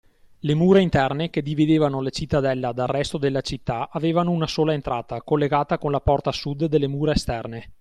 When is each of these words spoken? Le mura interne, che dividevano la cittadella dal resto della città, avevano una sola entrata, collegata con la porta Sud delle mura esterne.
Le 0.39 0.55
mura 0.55 0.79
interne, 0.79 1.29
che 1.29 1.43
dividevano 1.43 2.01
la 2.01 2.09
cittadella 2.09 2.71
dal 2.71 2.87
resto 2.87 3.19
della 3.19 3.41
città, 3.41 3.89
avevano 3.91 4.31
una 4.31 4.47
sola 4.47 4.73
entrata, 4.73 5.21
collegata 5.21 5.77
con 5.77 5.91
la 5.91 6.01
porta 6.01 6.31
Sud 6.31 6.65
delle 6.65 6.87
mura 6.87 7.11
esterne. 7.11 7.73